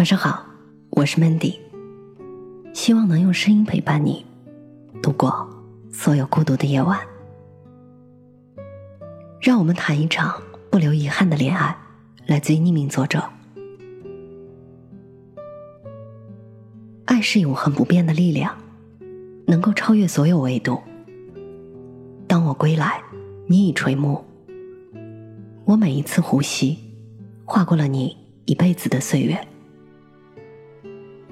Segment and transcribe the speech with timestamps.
[0.00, 0.46] 晚上好，
[0.92, 1.58] 我是 Mandy，
[2.72, 4.24] 希望能用声音陪伴你
[5.02, 5.46] 度过
[5.92, 6.98] 所有孤独的夜晚。
[9.42, 10.40] 让我们谈一场
[10.70, 11.76] 不留遗憾的恋爱。
[12.24, 13.22] 来自于匿名作者。
[17.04, 18.56] 爱是永恒不变的力量，
[19.46, 20.80] 能够超越所有维度。
[22.26, 23.02] 当我归来，
[23.46, 24.24] 你已垂暮。
[25.66, 26.78] 我每一次呼吸，
[27.44, 29.38] 划过了你一辈子的岁月。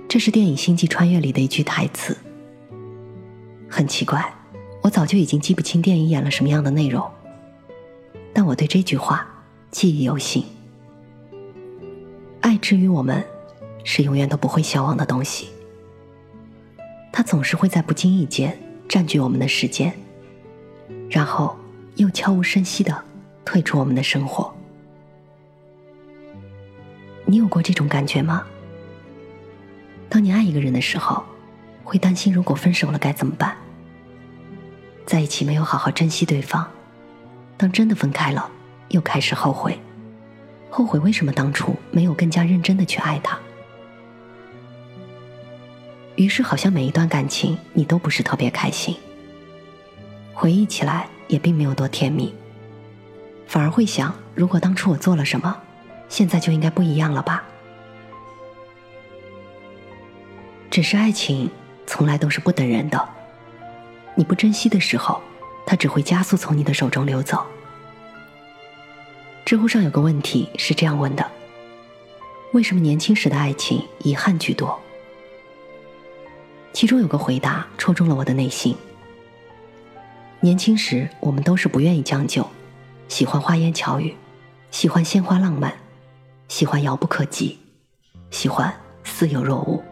[0.09, 2.17] 这是电影《星际穿越》里的一句台词。
[3.69, 4.25] 很奇怪，
[4.81, 7.07] 我早就已经记不清电影演了什么样的内容，
[8.33, 9.29] 但我对这句话
[9.71, 10.43] 记忆犹新。
[12.41, 13.23] 爱之于我们，
[13.85, 15.49] 是永远都不会消亡的东西。
[17.13, 19.93] 它总是会在不经意间占据我们的时间，
[21.11, 21.55] 然后
[21.97, 23.05] 又悄无声息的
[23.45, 24.51] 退出我们的生活。
[27.27, 28.47] 你有过这种感觉吗？
[30.09, 31.23] 当你爱一个人的时候，
[31.85, 33.57] 会担心如果分手了该怎么办？
[35.07, 36.69] 在一起没有好好珍惜对方，
[37.57, 38.51] 当真的分开了，
[38.89, 39.79] 又开始后悔，
[40.71, 43.39] 后悔为什么当初没有更加认真的去爱他。
[46.17, 48.95] 于是，好像每一段感情你都不是特别开心，
[50.35, 52.35] 回忆起来也并没有多甜蜜，
[53.47, 55.57] 反而会想，如果当初我做了什么，
[56.11, 57.45] 现在就应该不一样了吧。
[60.71, 61.51] 只是爱情
[61.87, 63.09] 从来都是不等人的，
[64.15, 65.21] 你不珍惜的时候，
[65.67, 67.45] 它只会加速从你的手中流走。
[69.45, 71.27] 知乎上有个问题是这样问的：
[72.53, 74.79] 为什么年轻时的爱情遗憾居多？
[76.75, 78.77] 其中有个回答戳中了我的内心。
[80.41, 82.47] 年轻时，我们都是不愿意将就，
[83.09, 84.15] 喜欢花言巧语，
[84.71, 85.73] 喜欢鲜花浪漫，
[86.47, 87.59] 喜欢遥不可及，
[88.31, 89.83] 喜欢似有若无。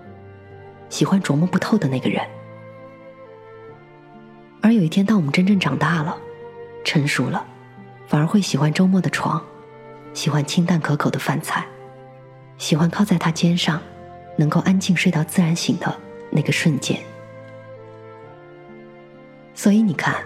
[0.89, 2.25] 喜欢琢磨不透的那个人，
[4.63, 6.17] 而有一天，当我们真正长大了、
[6.85, 7.45] 成熟了，
[8.07, 9.45] 反而会喜欢周末的床，
[10.15, 11.67] 喜欢清淡可口的饭菜，
[12.57, 13.81] 喜欢靠在他肩上，
[14.37, 15.95] 能够安静睡到自然醒的
[16.31, 16.99] 那个瞬间。
[19.55, 20.17] 所以你看，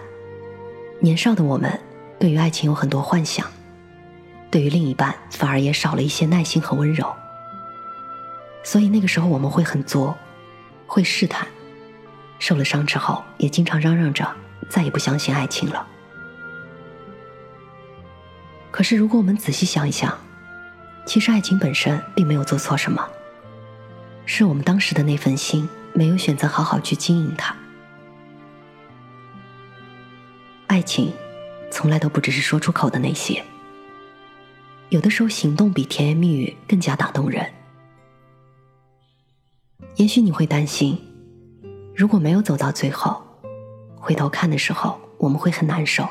[0.99, 1.79] 年少的我们
[2.19, 3.45] 对于爱情有很多幻想，
[4.51, 7.11] 对于另一半反而也少了一些耐心和温柔。
[8.63, 10.15] 所以那个时候我们会很作。
[10.93, 11.47] 会试探，
[12.37, 14.29] 受了伤之后，也经常嚷嚷着
[14.67, 15.87] 再也不相信爱情了。
[18.71, 20.13] 可是，如果我们仔细想一想，
[21.05, 23.07] 其实爱情本身并没有做错什么，
[24.25, 27.55] 是我们当时的那份心没有选择好好去经营它。
[30.67, 31.13] 爱情
[31.71, 33.41] 从来都不只是说出口的那些，
[34.89, 37.49] 有的时候行动比甜言蜜语更加打动人。
[39.97, 40.97] 也许你会担心，
[41.95, 43.21] 如果没有走到最后，
[43.95, 46.07] 回头看的时候，我们会很难受。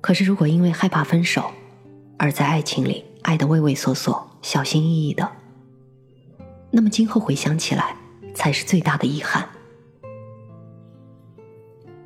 [0.00, 1.50] 可是，如果因为害怕分手，
[2.16, 5.28] 而在爱情里爱的畏畏缩缩、小心翼翼的，
[6.70, 7.96] 那么今后回想起来，
[8.34, 9.48] 才是最大的遗憾。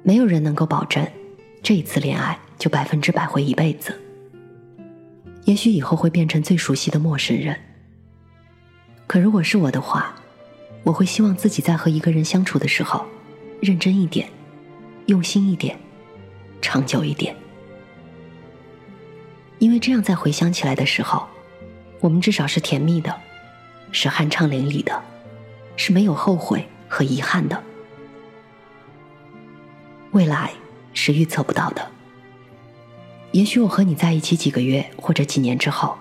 [0.02, 1.06] 没有人能够保证，
[1.62, 4.00] 这一次恋爱就百分之百会一辈子。
[5.44, 7.54] 也许以后会变成最熟悉的陌生人。
[9.10, 10.14] 可如果是我的话，
[10.84, 13.04] 我会希望自己在和一个人相处的时候，
[13.60, 14.28] 认真一点，
[15.06, 15.76] 用心一点，
[16.62, 17.34] 长久一点。
[19.58, 21.26] 因为这样在回想起来的时候，
[21.98, 23.12] 我们至少是甜蜜的，
[23.90, 25.02] 是酣畅淋漓的，
[25.74, 27.60] 是没有后悔和遗憾的。
[30.12, 30.52] 未来
[30.94, 31.90] 是预测不到的，
[33.32, 35.98] 也许我和你在一起几个月或者几年之后，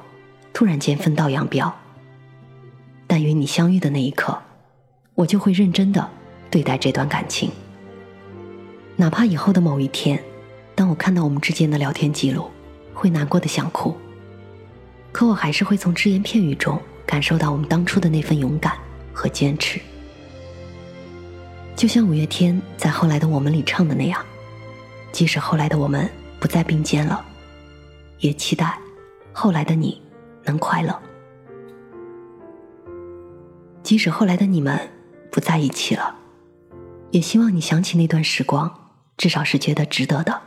[0.54, 1.76] 突然间分道扬镳。
[3.10, 4.38] 但与你相遇的那一刻，
[5.16, 6.08] 我就会认真的
[6.52, 7.50] 对待这段感情。
[8.96, 10.24] 哪怕以后的某一天，
[10.76, 12.52] 当我看到我们之间的聊天记录，
[12.94, 13.98] 会难过的想哭，
[15.12, 18.78] 可我还是会从只言片语中感受到我们当初的那份勇敢
[19.12, 19.80] 和坚持。
[21.76, 24.24] 就像五月天在《后来的我们》里唱的那样，
[25.12, 26.08] 即使后来的我们
[26.40, 27.26] 不再并肩了，
[28.20, 28.78] 也期待
[29.34, 30.00] 后来的你
[30.44, 30.96] 能快乐。
[33.84, 34.80] 即使后来的你们
[35.32, 36.16] 不在一起了，
[37.12, 38.72] 也希望你想起那段时光，
[39.18, 40.42] 至少是觉得值得的。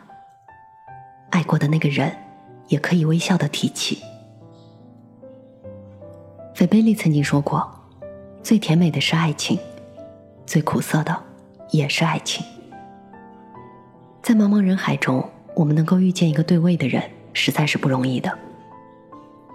[1.31, 2.15] 爱过的那个人，
[2.69, 3.99] 也可以微笑的提起。
[6.55, 7.69] 菲贝利曾经说过
[8.43, 9.59] ：“最甜美的是爱情，
[10.47, 11.23] 最苦涩的
[11.71, 12.45] 也是爱情。”
[14.23, 17.03] 在茫茫人海中，我们能够遇见一个对味的人，
[17.33, 18.39] 实在是不容易的。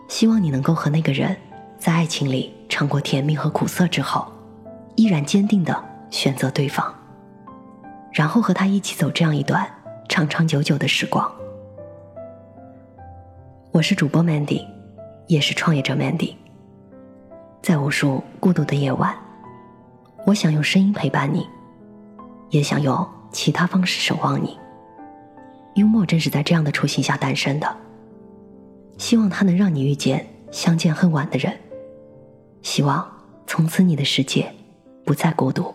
[0.09, 1.37] 希望你能够和那个人
[1.77, 4.31] 在爱情里尝过甜蜜和苦涩之后，
[4.93, 6.93] 依然坚定的选择对方，
[8.11, 9.67] 然后和他一起走这样一段
[10.07, 11.27] 长长久久的时光。
[13.71, 14.63] 我是主播 Mandy，
[15.25, 16.35] 也是创业者 Mandy。
[17.63, 19.11] 在无数孤独的夜晚，
[20.27, 21.49] 我想用声音陪伴你，
[22.51, 24.55] 也想用其他方式守望你。
[25.73, 27.75] 幽默正是在这样的初心下诞生的，
[28.99, 31.51] 希望它能让你遇见相见恨晚的人，
[32.67, 33.09] 希望
[33.47, 34.53] 从此你的世界
[35.05, 35.73] 不再孤独。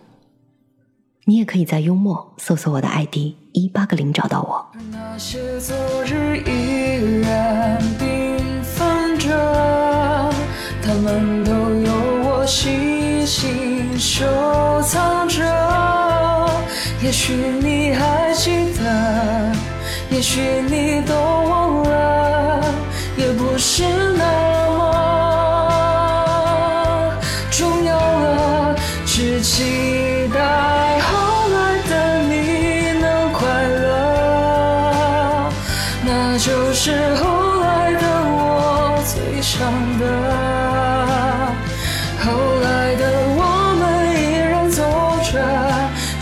[1.24, 3.16] 你也可以在幽默搜索我的 ID
[3.52, 4.66] 一八个零找到我。
[4.90, 5.74] 那些昨
[6.04, 9.30] 日依然缤纷着，
[10.82, 11.94] 他们都有
[12.28, 14.26] 我细心收
[14.82, 15.42] 藏着。
[17.02, 19.56] 也许你还记得，
[20.10, 22.62] 也许你都忘了，
[23.16, 23.82] 也不是
[24.18, 24.41] 那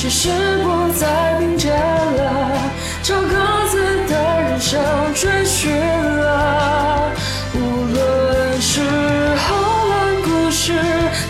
[0.01, 0.31] 只是
[0.63, 2.51] 不再并肩了，
[3.03, 3.29] 朝各
[3.69, 4.81] 自的人生
[5.15, 7.13] 追寻了。
[7.53, 7.59] 无
[7.93, 8.81] 论是
[9.37, 9.55] 后
[9.91, 9.95] 来
[10.25, 10.73] 故事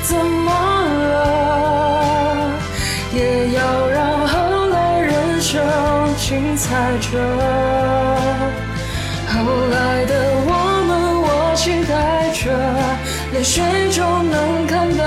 [0.04, 0.52] 怎么
[1.10, 2.52] 了，
[3.12, 5.60] 也要让后来人生
[6.16, 7.18] 精彩着。
[9.34, 9.34] 后
[9.72, 10.14] 来的
[10.46, 10.50] 我
[10.86, 10.90] 们，
[11.22, 12.46] 我期待着，
[13.32, 15.04] 泪水中能看到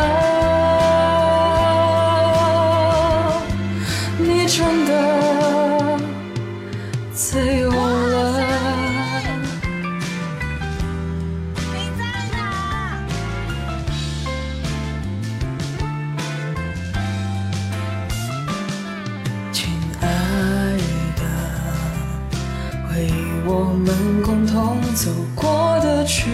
[22.93, 23.11] 回忆
[23.47, 26.29] 我们共同走过的曲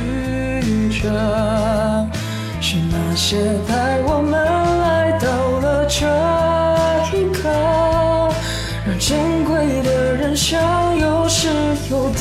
[0.92, 1.08] 折，
[2.60, 4.34] 是那些带我们
[4.82, 5.30] 来到
[5.62, 6.06] 了这
[7.18, 7.48] 一刻，
[8.86, 10.60] 让珍贵的人生
[10.98, 11.48] 有失
[11.90, 12.20] 有得。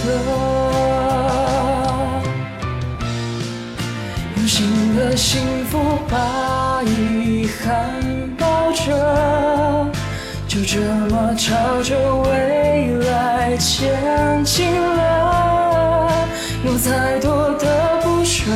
[4.36, 7.90] 用心的幸福把遗憾
[8.38, 8.94] 抱着，
[10.58, 10.80] 就这
[11.14, 16.10] 么朝着未来前进了。
[16.64, 18.50] 有再多的不舍，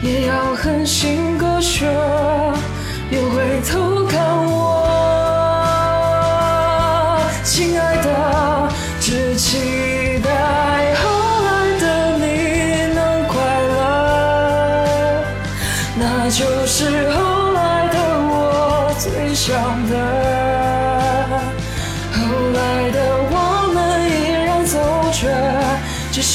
[0.00, 1.84] 也要狠心割舍。
[3.10, 4.80] 别回头看我，
[7.44, 11.04] 亲爱的，只期待后
[11.44, 12.24] 来的你
[12.94, 13.36] 能快
[13.74, 13.76] 乐。
[15.98, 17.98] 那就是后来的
[18.30, 19.52] 我最想
[19.90, 20.17] 的。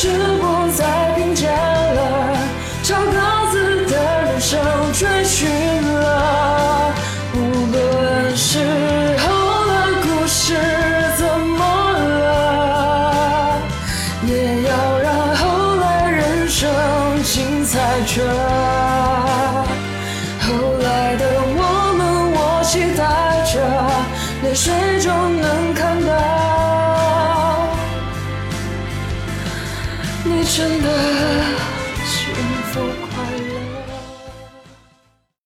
[0.03, 0.32] 只